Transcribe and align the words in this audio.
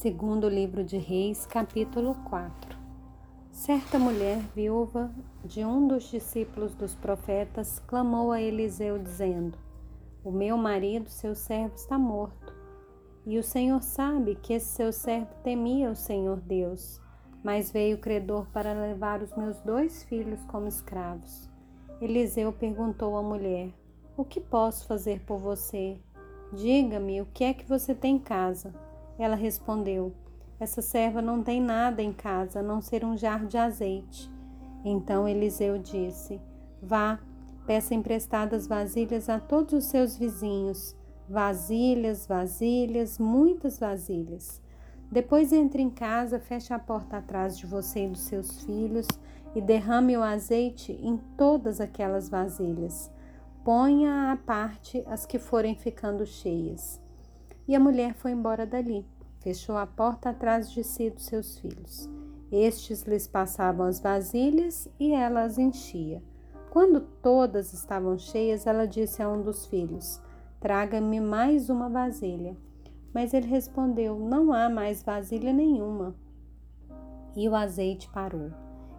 Segundo 0.00 0.48
livro 0.48 0.84
de 0.84 0.96
Reis, 0.96 1.44
capítulo 1.44 2.14
4. 2.30 2.78
Certa 3.50 3.98
mulher, 3.98 4.38
viúva 4.54 5.10
de 5.44 5.64
um 5.64 5.88
dos 5.88 6.08
discípulos 6.08 6.72
dos 6.72 6.94
profetas, 6.94 7.80
clamou 7.80 8.30
a 8.30 8.40
Eliseu, 8.40 8.96
dizendo: 8.96 9.58
O 10.22 10.30
meu 10.30 10.56
marido, 10.56 11.10
seu 11.10 11.34
servo, 11.34 11.74
está 11.74 11.98
morto. 11.98 12.54
E 13.26 13.40
o 13.40 13.42
Senhor 13.42 13.82
sabe 13.82 14.36
que 14.36 14.52
esse 14.52 14.66
seu 14.66 14.92
servo 14.92 15.34
temia 15.42 15.90
o 15.90 15.96
Senhor 15.96 16.38
Deus, 16.42 17.00
mas 17.42 17.72
veio 17.72 17.96
o 17.96 18.00
credor 18.00 18.46
para 18.52 18.72
levar 18.74 19.20
os 19.20 19.34
meus 19.34 19.58
dois 19.62 20.04
filhos 20.04 20.44
como 20.44 20.68
escravos. 20.68 21.50
Eliseu 22.00 22.52
perguntou 22.52 23.16
à 23.16 23.22
mulher: 23.24 23.70
O 24.16 24.24
que 24.24 24.40
posso 24.40 24.86
fazer 24.86 25.22
por 25.26 25.40
você? 25.40 25.98
Diga-me 26.52 27.20
o 27.20 27.26
que 27.34 27.42
é 27.42 27.52
que 27.52 27.68
você 27.68 27.96
tem 27.96 28.14
em 28.14 28.20
casa. 28.20 28.72
Ela 29.18 29.34
respondeu: 29.34 30.14
Essa 30.60 30.80
serva 30.80 31.20
não 31.20 31.42
tem 31.42 31.60
nada 31.60 32.02
em 32.02 32.12
casa 32.12 32.60
a 32.60 32.62
não 32.62 32.80
ser 32.80 33.04
um 33.04 33.16
jarro 33.16 33.46
de 33.46 33.58
azeite. 33.58 34.30
Então 34.84 35.26
Eliseu 35.28 35.78
disse: 35.78 36.40
Vá, 36.80 37.18
peça 37.66 37.94
emprestadas 37.94 38.66
vasilhas 38.66 39.28
a 39.28 39.40
todos 39.40 39.72
os 39.72 39.84
seus 39.84 40.16
vizinhos. 40.16 40.96
Vasilhas, 41.28 42.26
vasilhas, 42.26 43.18
muitas 43.18 43.78
vasilhas. 43.78 44.62
Depois 45.10 45.52
entre 45.52 45.82
em 45.82 45.90
casa, 45.90 46.38
feche 46.38 46.72
a 46.72 46.78
porta 46.78 47.16
atrás 47.16 47.58
de 47.58 47.66
você 47.66 48.04
e 48.04 48.08
dos 48.08 48.20
seus 48.20 48.62
filhos 48.64 49.06
e 49.54 49.60
derrame 49.60 50.16
o 50.16 50.22
azeite 50.22 50.92
em 50.92 51.16
todas 51.36 51.80
aquelas 51.80 52.28
vasilhas. 52.28 53.10
Ponha 53.64 54.32
à 54.32 54.36
parte 54.36 55.02
as 55.06 55.26
que 55.26 55.38
forem 55.38 55.74
ficando 55.74 56.24
cheias. 56.24 57.00
E 57.66 57.74
a 57.74 57.80
mulher 57.80 58.14
foi 58.14 58.32
embora 58.32 58.64
dali, 58.66 59.04
fechou 59.40 59.76
a 59.76 59.86
porta 59.86 60.30
atrás 60.30 60.70
de 60.70 60.82
si 60.82 61.10
dos 61.10 61.26
seus 61.26 61.58
filhos. 61.58 62.08
Estes 62.50 63.02
lhes 63.02 63.26
passavam 63.26 63.86
as 63.86 64.00
vasilhas 64.00 64.88
e 64.98 65.12
ela 65.12 65.42
as 65.42 65.58
enchia. 65.58 66.22
Quando 66.70 67.00
todas 67.00 67.72
estavam 67.72 68.18
cheias, 68.18 68.66
ela 68.66 68.86
disse 68.86 69.22
a 69.22 69.28
um 69.28 69.42
dos 69.42 69.66
filhos: 69.66 70.20
Traga-me 70.60 71.20
mais 71.20 71.68
uma 71.68 71.88
vasilha. 71.88 72.56
Mas 73.12 73.34
ele 73.34 73.46
respondeu: 73.46 74.18
Não 74.18 74.52
há 74.52 74.68
mais 74.68 75.02
vasilha 75.02 75.52
nenhuma. 75.52 76.14
E 77.36 77.48
o 77.48 77.54
azeite 77.54 78.08
parou. 78.10 78.50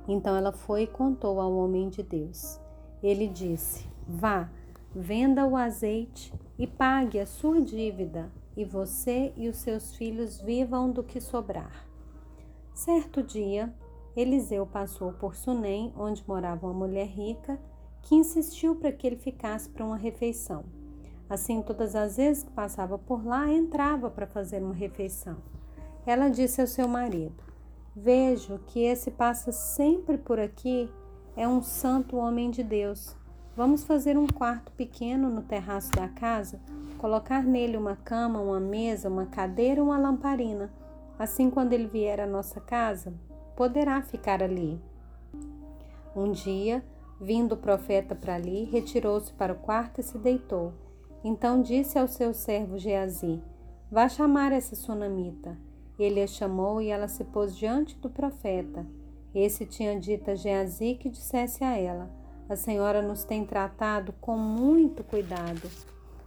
Então 0.07 0.35
ela 0.35 0.51
foi 0.51 0.83
e 0.83 0.87
contou 0.87 1.39
ao 1.39 1.55
homem 1.55 1.89
de 1.89 2.03
Deus. 2.03 2.59
Ele 3.01 3.27
disse: 3.27 3.87
Vá, 4.07 4.49
venda 4.93 5.45
o 5.45 5.55
azeite 5.55 6.33
e 6.57 6.65
pague 6.65 7.19
a 7.19 7.25
sua 7.25 7.61
dívida 7.61 8.31
e 8.59 8.65
você 8.65 9.31
e 9.37 9.47
os 9.47 9.55
seus 9.55 9.95
filhos 9.95 10.41
vivam 10.41 10.91
do 10.91 11.01
que 11.01 11.21
sobrar. 11.21 11.87
Certo 12.73 13.23
dia, 13.23 13.73
Eliseu 14.13 14.65
passou 14.65 15.13
por 15.13 15.33
Sunem, 15.33 15.93
onde 15.97 16.27
morava 16.27 16.67
uma 16.67 16.73
mulher 16.73 17.07
rica, 17.07 17.57
que 18.01 18.15
insistiu 18.15 18.75
para 18.75 18.91
que 18.91 19.07
ele 19.07 19.15
ficasse 19.15 19.69
para 19.69 19.85
uma 19.85 19.95
refeição. 19.95 20.65
Assim, 21.29 21.61
todas 21.61 21.95
as 21.95 22.17
vezes 22.17 22.43
que 22.43 22.51
passava 22.51 22.97
por 22.97 23.25
lá, 23.25 23.49
entrava 23.49 24.09
para 24.09 24.27
fazer 24.27 24.61
uma 24.61 24.73
refeição. 24.73 25.37
Ela 26.05 26.27
disse 26.27 26.59
ao 26.59 26.67
seu 26.67 26.85
marido: 26.85 27.41
Vejo 27.95 28.59
que 28.67 28.81
esse 28.81 29.09
passa 29.09 29.53
sempre 29.53 30.17
por 30.17 30.37
aqui, 30.37 30.91
é 31.33 31.47
um 31.47 31.61
santo 31.61 32.17
homem 32.17 32.51
de 32.51 32.61
Deus. 32.61 33.15
Vamos 33.59 33.83
fazer 33.83 34.17
um 34.17 34.25
quarto 34.25 34.71
pequeno 34.71 35.29
no 35.29 35.41
terraço 35.41 35.91
da 35.91 36.07
casa 36.07 36.61
colocar 36.97 37.43
nele 37.43 37.75
uma 37.75 37.93
cama, 37.93 38.39
uma 38.39 38.57
mesa, 38.57 39.09
uma 39.09 39.25
cadeira, 39.25 39.83
uma 39.83 39.97
lamparina. 39.97 40.71
Assim, 41.19 41.49
quando 41.49 41.73
ele 41.73 41.85
vier 41.85 42.21
à 42.21 42.25
nossa 42.25 42.61
casa, 42.61 43.13
poderá 43.57 44.01
ficar 44.01 44.41
ali. 44.41 44.81
Um 46.15 46.31
dia, 46.31 46.81
vindo 47.19 47.51
o 47.51 47.57
profeta 47.57 48.15
para 48.15 48.35
ali, 48.35 48.63
retirou-se 48.63 49.33
para 49.33 49.51
o 49.51 49.57
quarto 49.57 49.99
e 49.99 50.03
se 50.03 50.17
deitou. 50.17 50.71
Então 51.21 51.61
disse 51.61 51.99
ao 51.99 52.07
seu 52.07 52.33
servo 52.33 52.77
Geazi: 52.77 53.43
Vá 53.91 54.07
chamar 54.07 54.53
essa 54.53 54.73
sunamita. 54.73 55.57
Ele 55.99 56.23
a 56.23 56.27
chamou 56.27 56.81
e 56.81 56.87
ela 56.87 57.09
se 57.09 57.25
pôs 57.25 57.53
diante 57.57 57.97
do 57.97 58.09
profeta. 58.09 58.87
Esse 59.35 59.65
tinha 59.65 59.99
dito 59.99 60.31
a 60.31 60.35
Geazi 60.35 60.95
que 60.95 61.09
dissesse 61.09 61.61
a 61.61 61.77
ela: 61.77 62.18
A 62.49 62.55
senhora 62.55 62.99
nos 62.99 63.23
tem 63.23 63.45
tratado 63.45 64.11
com 64.19 64.35
muito 64.35 65.03
cuidado. 65.03 65.69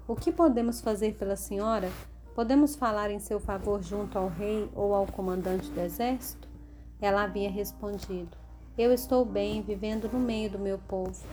O 0.07 0.15
que 0.15 0.31
podemos 0.31 0.81
fazer 0.81 1.15
pela 1.15 1.35
senhora? 1.35 1.91
Podemos 2.33 2.77
falar 2.77 3.11
em 3.11 3.19
seu 3.19 3.41
favor 3.41 3.83
junto 3.83 4.17
ao 4.17 4.29
rei 4.29 4.71
ou 4.73 4.95
ao 4.95 5.05
comandante 5.05 5.69
do 5.71 5.81
exército? 5.81 6.49
Ela 7.01 7.25
havia 7.25 7.51
respondido: 7.51 8.37
Eu 8.79 8.93
estou 8.93 9.25
bem, 9.25 9.63
vivendo 9.63 10.09
no 10.13 10.21
meio 10.21 10.49
do 10.49 10.61
meu 10.61 10.79
povo. 10.79 11.27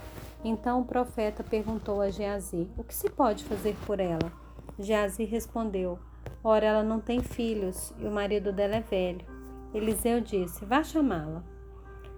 Então 0.43 0.81
o 0.81 0.85
profeta 0.85 1.43
perguntou 1.43 2.01
a 2.01 2.09
Geazi: 2.09 2.67
O 2.75 2.83
que 2.83 2.95
se 2.95 3.11
pode 3.11 3.43
fazer 3.43 3.75
por 3.85 3.99
ela? 3.99 4.31
Geazi 4.79 5.23
respondeu: 5.23 5.99
Ora, 6.43 6.65
ela 6.65 6.83
não 6.83 6.99
tem 6.99 7.21
filhos 7.21 7.93
e 7.99 8.07
o 8.07 8.11
marido 8.11 8.51
dela 8.51 8.77
é 8.77 8.81
velho. 8.81 9.23
Eliseu 9.71 10.19
disse: 10.19 10.65
Vá 10.65 10.83
chamá-la. 10.83 11.43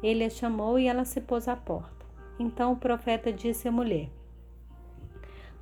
Ele 0.02 0.24
a 0.24 0.30
chamou 0.30 0.80
e 0.80 0.88
ela 0.88 1.04
se 1.04 1.20
pôs 1.20 1.50
à 1.50 1.56
porta. 1.58 2.01
Então 2.40 2.74
o 2.74 2.78
profeta 2.78 3.32
disse 3.32 3.68
à 3.68 3.72
mulher: 3.72 4.10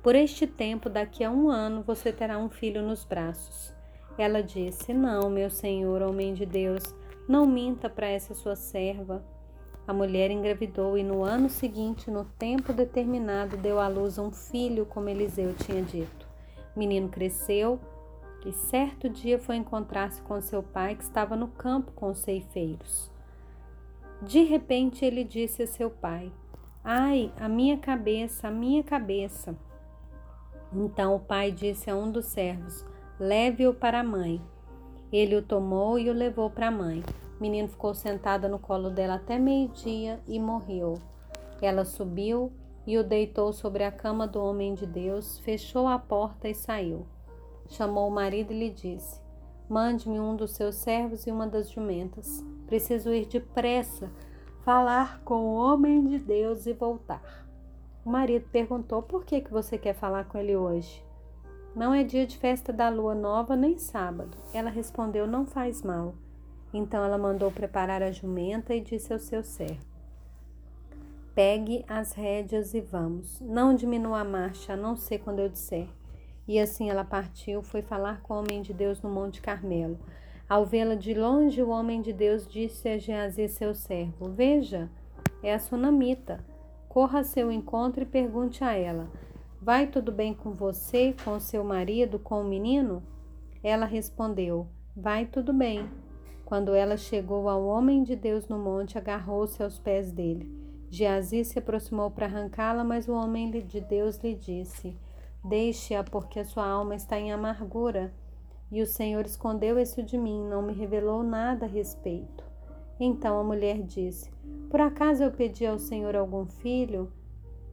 por 0.02 0.14
este 0.14 0.46
tempo, 0.46 0.88
daqui 0.88 1.22
a 1.22 1.30
um 1.30 1.50
ano, 1.50 1.82
você 1.82 2.10
terá 2.10 2.38
um 2.38 2.48
filho 2.48 2.80
nos 2.80 3.04
braços. 3.04 3.74
Ela 4.16 4.42
disse: 4.42 4.94
Não, 4.94 5.28
meu 5.28 5.50
senhor, 5.50 6.00
homem 6.00 6.32
de 6.32 6.46
Deus, 6.46 6.94
não 7.28 7.44
minta 7.46 7.90
para 7.90 8.08
essa 8.08 8.34
sua 8.34 8.56
serva. 8.56 9.22
A 9.86 9.92
mulher 9.92 10.30
engravidou 10.30 10.96
e 10.96 11.02
no 11.02 11.22
ano 11.22 11.50
seguinte, 11.50 12.10
no 12.10 12.24
tempo 12.24 12.72
determinado, 12.72 13.58
deu 13.58 13.78
à 13.78 13.88
luz 13.88 14.16
um 14.16 14.30
filho, 14.30 14.86
como 14.86 15.10
Eliseu 15.10 15.52
tinha 15.52 15.82
dito. 15.82 16.26
O 16.74 16.78
menino 16.78 17.10
cresceu 17.10 17.78
e 18.46 18.52
certo 18.52 19.06
dia 19.06 19.38
foi 19.38 19.56
encontrar-se 19.56 20.22
com 20.22 20.40
seu 20.40 20.62
pai, 20.62 20.94
que 20.94 21.02
estava 21.02 21.36
no 21.36 21.48
campo 21.48 21.92
com 21.92 22.08
os 22.10 22.20
ceifeiros. 22.20 23.10
De 24.22 24.44
repente 24.44 25.04
ele 25.04 25.24
disse 25.24 25.62
a 25.62 25.66
seu 25.66 25.90
pai: 25.90 26.32
Ai, 26.82 27.30
a 27.38 27.48
minha 27.48 27.76
cabeça, 27.76 28.48
a 28.48 28.50
minha 28.50 28.82
cabeça. 28.82 29.54
Então 30.72 31.14
o 31.14 31.20
pai 31.20 31.52
disse 31.52 31.90
a 31.90 31.96
um 31.96 32.10
dos 32.10 32.26
servos: 32.26 32.84
Leve-o 33.18 33.74
para 33.74 34.00
a 34.00 34.04
mãe. 34.04 34.40
Ele 35.12 35.36
o 35.36 35.42
tomou 35.42 35.98
e 35.98 36.08
o 36.08 36.12
levou 36.12 36.48
para 36.48 36.68
a 36.68 36.70
mãe. 36.70 37.02
O 37.38 37.42
menino 37.42 37.68
ficou 37.68 37.94
sentado 37.94 38.48
no 38.48 38.58
colo 38.58 38.90
dela 38.90 39.14
até 39.14 39.38
meio-dia 39.38 40.20
e 40.26 40.38
morreu. 40.38 40.94
Ela 41.60 41.84
subiu 41.84 42.52
e 42.86 42.96
o 42.96 43.04
deitou 43.04 43.52
sobre 43.52 43.84
a 43.84 43.92
cama 43.92 44.26
do 44.26 44.42
homem 44.42 44.74
de 44.74 44.86
Deus, 44.86 45.38
fechou 45.40 45.86
a 45.86 45.98
porta 45.98 46.48
e 46.48 46.54
saiu. 46.54 47.06
Chamou 47.68 48.08
o 48.08 48.10
marido 48.10 48.52
e 48.52 48.58
lhe 48.58 48.70
disse: 48.70 49.20
Mande-me 49.68 50.18
um 50.18 50.34
dos 50.34 50.52
seus 50.52 50.76
servos 50.76 51.26
e 51.26 51.30
uma 51.30 51.46
das 51.46 51.70
jumentas. 51.70 52.44
Preciso 52.66 53.12
ir 53.12 53.26
depressa, 53.26 54.10
falar 54.64 55.20
com 55.24 55.34
o 55.34 55.54
homem 55.54 56.06
de 56.06 56.18
Deus 56.18 56.66
e 56.66 56.72
voltar. 56.72 57.46
O 58.04 58.10
marido 58.10 58.46
perguntou 58.50 59.02
por 59.02 59.24
que, 59.24 59.40
que 59.40 59.52
você 59.52 59.76
quer 59.76 59.94
falar 59.94 60.24
com 60.24 60.38
ele 60.38 60.56
hoje. 60.56 61.04
Não 61.74 61.94
é 61.94 62.02
dia 62.02 62.26
de 62.26 62.36
festa 62.36 62.72
da 62.72 62.88
lua 62.88 63.14
nova 63.14 63.54
nem 63.54 63.78
sábado. 63.78 64.36
Ela 64.52 64.70
respondeu: 64.70 65.26
Não 65.26 65.46
faz 65.46 65.82
mal. 65.82 66.14
Então 66.72 67.04
ela 67.04 67.18
mandou 67.18 67.50
preparar 67.50 68.02
a 68.02 68.10
jumenta 68.10 68.74
e 68.74 68.80
disse 68.80 69.12
ao 69.12 69.18
seu 69.18 69.42
servo: 69.42 69.84
Pegue 71.34 71.84
as 71.88 72.12
rédeas 72.12 72.74
e 72.74 72.80
vamos. 72.80 73.40
Não 73.40 73.74
diminua 73.74 74.20
a 74.20 74.24
marcha, 74.24 74.72
a 74.72 74.76
não 74.76 74.96
ser 74.96 75.18
quando 75.18 75.38
eu 75.38 75.48
disser. 75.48 75.88
E 76.46 76.58
assim 76.58 76.90
ela 76.90 77.04
partiu, 77.04 77.62
foi 77.62 77.82
falar 77.82 78.20
com 78.22 78.34
o 78.34 78.38
homem 78.38 78.62
de 78.62 78.72
Deus 78.72 79.00
no 79.00 79.08
Monte 79.08 79.40
Carmelo. 79.40 79.98
Ao 80.50 80.66
vê-la 80.66 80.96
de 80.96 81.14
longe, 81.14 81.62
o 81.62 81.68
homem 81.68 82.02
de 82.02 82.12
Deus 82.12 82.44
disse 82.44 82.88
a 82.88 82.98
Geazi, 82.98 83.46
seu 83.46 83.72
servo: 83.72 84.28
Veja, 84.30 84.90
é 85.44 85.54
a 85.54 85.60
sunamita. 85.60 86.44
Corra 86.88 87.20
a 87.20 87.22
seu 87.24 87.52
encontro 87.52 88.02
e 88.02 88.04
pergunte 88.06 88.64
a 88.64 88.72
ela: 88.72 89.08
Vai 89.62 89.86
tudo 89.86 90.10
bem 90.10 90.34
com 90.34 90.50
você, 90.50 91.14
com 91.24 91.38
seu 91.38 91.62
marido, 91.62 92.18
com 92.18 92.40
o 92.40 92.44
menino? 92.44 93.00
Ela 93.62 93.86
respondeu: 93.86 94.66
Vai 94.96 95.24
tudo 95.24 95.52
bem. 95.52 95.88
Quando 96.44 96.74
ela 96.74 96.96
chegou 96.96 97.48
ao 97.48 97.64
homem 97.64 98.02
de 98.02 98.16
Deus 98.16 98.48
no 98.48 98.58
monte, 98.58 98.98
agarrou-se 98.98 99.62
aos 99.62 99.78
pés 99.78 100.10
dele. 100.10 100.50
Geazi 100.90 101.44
se 101.44 101.60
aproximou 101.60 102.10
para 102.10 102.26
arrancá-la, 102.26 102.82
mas 102.82 103.06
o 103.06 103.12
homem 103.12 103.52
de 103.52 103.80
Deus 103.80 104.18
lhe 104.18 104.34
disse: 104.34 104.96
Deixe-a, 105.44 106.02
porque 106.02 106.40
a 106.40 106.44
sua 106.44 106.66
alma 106.66 106.96
está 106.96 107.20
em 107.20 107.32
amargura. 107.32 108.12
E 108.70 108.82
o 108.82 108.86
Senhor 108.86 109.24
escondeu 109.24 109.78
isso 109.78 110.02
de 110.02 110.16
mim, 110.16 110.44
não 110.44 110.62
me 110.62 110.72
revelou 110.72 111.22
nada 111.22 111.66
a 111.66 111.68
respeito. 111.68 112.44
Então 112.98 113.38
a 113.38 113.44
mulher 113.44 113.82
disse: 113.82 114.30
Por 114.68 114.80
acaso 114.80 115.22
eu 115.22 115.30
pedi 115.30 115.66
ao 115.66 115.78
Senhor 115.78 116.14
algum 116.14 116.46
filho? 116.46 117.12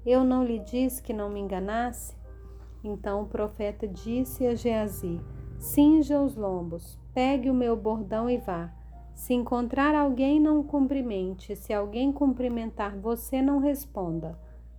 Eu 0.06 0.24
não 0.24 0.44
lhe 0.44 0.60
disse 0.60 1.04
que 1.04 1.14
não 1.14 1.30
me 1.30 1.40
enganasse? 1.40 2.16
Então 2.84 3.24
o 3.24 3.28
profeta 3.28 3.88
disse 3.88 4.48
a 4.48 4.56
Geazi: 4.56 5.20
Cinja 5.60 6.22
os 6.22 6.36
lombos, 6.36 6.98
Pegue 7.18 7.50
o 7.50 7.54
meu 7.56 7.76
bordão 7.76 8.30
e 8.30 8.38
vá. 8.38 8.72
Se 9.16 9.34
encontrar 9.34 9.96
alguém, 9.96 10.40
não 10.40 10.62
cumprimente. 10.62 11.56
Se 11.56 11.74
alguém 11.74 12.12
cumprimentar 12.12 12.96
você, 12.96 13.42
não 13.42 13.58
responda. 13.58 14.38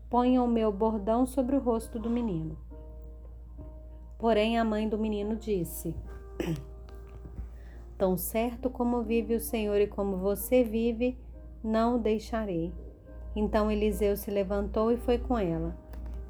Ponha 0.08 0.40
o 0.40 0.46
meu 0.46 0.70
bordão 0.70 1.26
sobre 1.26 1.56
o 1.56 1.58
rosto 1.58 1.98
do 1.98 2.08
menino. 2.08 2.56
Porém, 4.18 4.58
a 4.58 4.64
mãe 4.64 4.88
do 4.88 4.98
menino 4.98 5.36
disse: 5.36 5.94
Tão 7.96 8.16
certo 8.16 8.68
como 8.68 9.02
vive 9.02 9.34
o 9.34 9.40
Senhor 9.40 9.80
e 9.80 9.86
como 9.86 10.16
você 10.16 10.64
vive, 10.64 11.16
não 11.62 11.96
o 11.96 11.98
deixarei. 11.98 12.72
Então 13.34 13.70
Eliseu 13.70 14.16
se 14.16 14.30
levantou 14.30 14.90
e 14.90 14.96
foi 14.96 15.18
com 15.18 15.38
ela. 15.38 15.76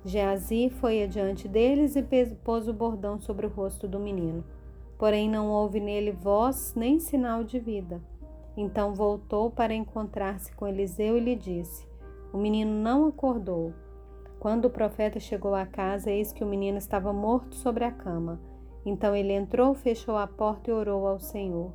Geazi 0.05 0.71
foi 0.71 1.03
adiante 1.03 1.49
deles 1.49 1.97
e 1.97 2.03
pôs 2.45 2.69
o 2.69 2.73
bordão 2.73 3.19
sobre 3.19 3.47
o 3.47 3.51
rosto 3.51 3.89
do 3.89 3.99
menino. 3.99 4.45
Porém, 4.99 5.29
não 5.29 5.49
houve 5.49 5.81
nele 5.81 6.13
voz 6.13 6.75
nem 6.77 6.99
sinal 6.99 7.45
de 7.45 7.59
vida. 7.59 8.01
Então 8.57 8.95
voltou 8.95 9.51
para 9.51 9.75
encontrar-se 9.75 10.53
com 10.53 10.67
Eliseu 10.67 11.17
e 11.17 11.21
lhe 11.21 11.37
disse: 11.37 11.87
O 12.33 12.37
menino 12.37 12.73
não 12.73 13.07
acordou. 13.07 13.73
Quando 14.39 14.67
o 14.67 14.71
profeta 14.71 15.19
chegou 15.19 15.55
à 15.55 15.67
casa, 15.67 16.11
eis 16.11 16.33
que 16.33 16.45
o 16.45 16.47
menino 16.47 16.79
estava 16.79 17.13
morto 17.13 17.57
sobre 17.57 17.85
a 17.85 17.91
cama. 17.91 18.41
Então 18.87 19.15
ele 19.15 19.33
entrou, 19.33 19.75
fechou 19.75 20.17
a 20.17 20.27
porta 20.27 20.71
e 20.71 20.75
orou 20.75 21.07
ao 21.07 21.19
Senhor. 21.19 21.73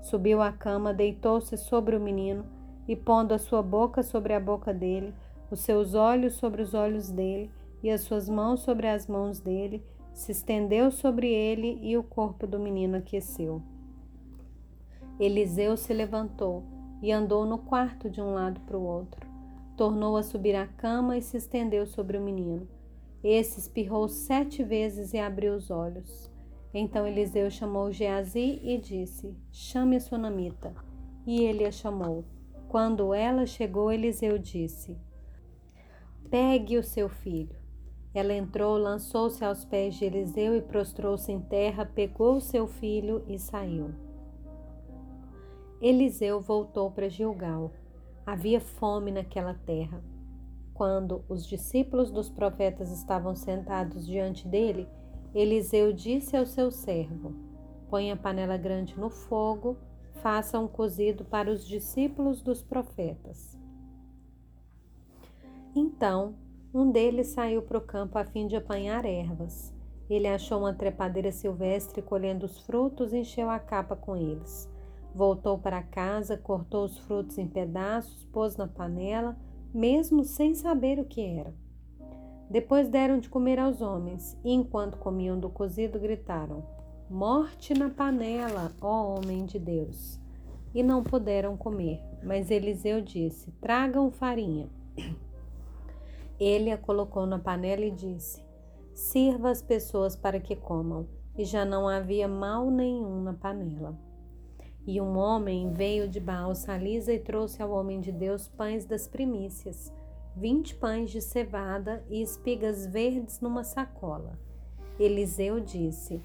Subiu 0.00 0.40
à 0.40 0.50
cama, 0.50 0.94
deitou-se 0.94 1.56
sobre 1.56 1.94
o 1.94 2.00
menino 2.00 2.44
e, 2.88 2.96
pondo 2.96 3.34
a 3.34 3.38
sua 3.38 3.62
boca 3.62 4.02
sobre 4.02 4.32
a 4.32 4.40
boca 4.40 4.72
dele, 4.72 5.12
os 5.50 5.60
seus 5.60 5.94
olhos 5.94 6.34
sobre 6.34 6.62
os 6.62 6.74
olhos 6.74 7.10
dele 7.10 7.50
e 7.82 7.90
as 7.90 8.00
suas 8.00 8.28
mãos 8.28 8.60
sobre 8.60 8.88
as 8.88 9.06
mãos 9.06 9.38
dele, 9.38 9.84
se 10.14 10.32
estendeu 10.32 10.90
sobre 10.90 11.28
ele 11.28 11.78
e 11.82 11.96
o 11.98 12.02
corpo 12.02 12.46
do 12.46 12.58
menino 12.58 12.96
aqueceu. 12.96 13.60
Eliseu 15.20 15.76
se 15.76 15.92
levantou 15.92 16.62
e 17.02 17.12
andou 17.12 17.44
no 17.44 17.58
quarto 17.58 18.08
de 18.08 18.20
um 18.20 18.32
lado 18.32 18.60
para 18.60 18.76
o 18.76 18.82
outro. 18.82 19.25
Tornou 19.76 20.16
a 20.16 20.22
subir 20.22 20.54
à 20.54 20.66
cama 20.66 21.18
e 21.18 21.22
se 21.22 21.36
estendeu 21.36 21.86
sobre 21.86 22.16
o 22.16 22.20
menino. 22.20 22.66
Esse 23.22 23.60
espirrou 23.60 24.08
sete 24.08 24.62
vezes 24.62 25.12
e 25.12 25.18
abriu 25.18 25.54
os 25.54 25.70
olhos. 25.70 26.30
Então 26.72 27.06
Eliseu 27.06 27.50
chamou 27.50 27.92
Geazi 27.92 28.60
e 28.62 28.78
disse: 28.78 29.36
Chame 29.52 29.96
a 29.96 30.00
sunamita. 30.00 30.74
E 31.26 31.42
ele 31.42 31.64
a 31.64 31.70
chamou. 31.70 32.24
Quando 32.68 33.12
ela 33.12 33.46
chegou, 33.46 33.92
Eliseu 33.92 34.38
disse: 34.38 34.96
Pegue 36.30 36.78
o 36.78 36.82
seu 36.82 37.08
filho. 37.08 37.56
Ela 38.14 38.32
entrou, 38.32 38.78
lançou-se 38.78 39.44
aos 39.44 39.64
pés 39.64 39.94
de 39.96 40.06
Eliseu 40.06 40.56
e 40.56 40.62
prostrou-se 40.62 41.30
em 41.30 41.38
terra, 41.38 41.84
pegou 41.84 42.40
seu 42.40 42.66
filho 42.66 43.22
e 43.28 43.38
saiu. 43.38 43.90
Eliseu 45.82 46.40
voltou 46.40 46.90
para 46.90 47.10
Gilgal. 47.10 47.70
Havia 48.26 48.60
fome 48.60 49.12
naquela 49.12 49.54
terra. 49.54 50.02
Quando 50.74 51.24
os 51.28 51.46
discípulos 51.46 52.10
dos 52.10 52.28
profetas 52.28 52.90
estavam 52.90 53.36
sentados 53.36 54.04
diante 54.04 54.48
dele, 54.48 54.88
Eliseu 55.32 55.92
disse 55.92 56.36
ao 56.36 56.44
seu 56.44 56.72
servo: 56.72 57.34
Põe 57.88 58.10
a 58.10 58.16
panela 58.16 58.56
grande 58.56 58.98
no 58.98 59.08
fogo, 59.08 59.76
faça 60.14 60.58
um 60.58 60.66
cozido 60.66 61.24
para 61.24 61.48
os 61.50 61.64
discípulos 61.64 62.42
dos 62.42 62.62
profetas. 62.62 63.56
Então 65.74 66.34
um 66.74 66.90
deles 66.90 67.28
saiu 67.28 67.62
para 67.62 67.78
o 67.78 67.80
campo 67.80 68.18
a 68.18 68.24
fim 68.24 68.46
de 68.46 68.56
apanhar 68.56 69.04
ervas. 69.06 69.72
Ele 70.10 70.28
achou 70.28 70.58
uma 70.58 70.74
trepadeira 70.74 71.32
silvestre, 71.32 72.02
colhendo 72.02 72.44
os 72.44 72.60
frutos, 72.60 73.14
encheu 73.14 73.48
a 73.48 73.58
capa 73.58 73.96
com 73.96 74.16
eles. 74.16 74.68
Voltou 75.16 75.56
para 75.56 75.82
casa, 75.82 76.36
cortou 76.36 76.84
os 76.84 76.98
frutos 76.98 77.38
em 77.38 77.48
pedaços, 77.48 78.26
pôs 78.26 78.54
na 78.58 78.68
panela, 78.68 79.34
mesmo 79.72 80.22
sem 80.22 80.54
saber 80.54 80.98
o 80.98 81.06
que 81.06 81.22
era. 81.22 81.54
Depois 82.50 82.90
deram 82.90 83.18
de 83.18 83.30
comer 83.30 83.58
aos 83.58 83.80
homens, 83.80 84.38
e 84.44 84.52
enquanto 84.52 84.98
comiam 84.98 85.40
do 85.40 85.48
cozido, 85.48 85.98
gritaram: 85.98 86.62
Morte 87.08 87.72
na 87.72 87.88
panela, 87.88 88.72
ó 88.78 89.14
homem 89.16 89.46
de 89.46 89.58
Deus! 89.58 90.20
E 90.74 90.82
não 90.82 91.02
puderam 91.02 91.56
comer. 91.56 91.98
Mas 92.22 92.50
Eliseu 92.50 93.00
disse: 93.00 93.50
Tragam 93.52 94.10
farinha. 94.10 94.68
Ele 96.38 96.70
a 96.70 96.76
colocou 96.76 97.24
na 97.24 97.38
panela 97.38 97.86
e 97.86 97.90
disse: 97.90 98.44
Sirva 98.92 99.48
as 99.48 99.62
pessoas 99.62 100.14
para 100.14 100.38
que 100.38 100.54
comam. 100.54 101.06
E 101.38 101.44
já 101.46 101.64
não 101.64 101.88
havia 101.88 102.28
mal 102.28 102.70
nenhum 102.70 103.22
na 103.22 103.32
panela. 103.32 104.05
E 104.86 105.00
um 105.00 105.16
homem 105.16 105.72
veio 105.72 106.08
de 106.08 106.20
Baal 106.20 106.54
Salisa 106.54 107.12
e 107.12 107.18
trouxe 107.18 107.60
ao 107.62 107.70
homem 107.72 108.00
de 108.00 108.12
Deus 108.12 108.46
pães 108.46 108.84
das 108.84 109.08
primícias, 109.08 109.92
vinte 110.36 110.74
pães 110.76 111.10
de 111.10 111.20
cevada 111.20 112.04
e 112.08 112.22
espigas 112.22 112.86
verdes 112.86 113.40
numa 113.40 113.64
sacola. 113.64 114.38
Eliseu 114.98 115.58
disse: 115.58 116.22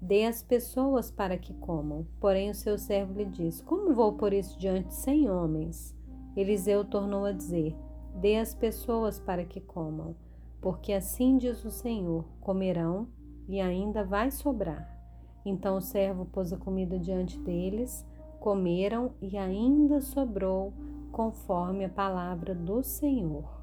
Dê 0.00 0.24
às 0.24 0.42
pessoas 0.42 1.10
para 1.10 1.38
que 1.38 1.54
comam. 1.54 2.06
Porém 2.18 2.50
o 2.50 2.54
seu 2.54 2.76
servo 2.76 3.12
lhe 3.12 3.26
disse: 3.26 3.62
Como 3.62 3.94
vou 3.94 4.14
por 4.14 4.32
isso 4.32 4.58
diante 4.58 4.88
de 4.88 4.94
cem 4.94 5.30
homens? 5.30 5.94
Eliseu 6.36 6.84
tornou 6.84 7.24
a 7.24 7.32
dizer: 7.32 7.76
dê 8.14 8.36
às 8.36 8.54
pessoas 8.54 9.20
para 9.20 9.44
que 9.44 9.60
comam, 9.60 10.14
porque 10.60 10.92
assim 10.92 11.36
diz 11.36 11.64
o 11.64 11.70
Senhor: 11.70 12.24
comerão 12.40 13.08
e 13.48 13.60
ainda 13.60 14.04
vai 14.04 14.30
sobrar. 14.30 14.99
Então 15.44 15.76
o 15.76 15.80
servo 15.80 16.26
pôs 16.26 16.52
a 16.52 16.56
comida 16.56 16.98
diante 16.98 17.38
deles, 17.38 18.04
comeram 18.38 19.12
e 19.20 19.36
ainda 19.36 20.00
sobrou, 20.00 20.72
conforme 21.12 21.84
a 21.84 21.88
palavra 21.88 22.54
do 22.54 22.82
Senhor. 22.82 23.59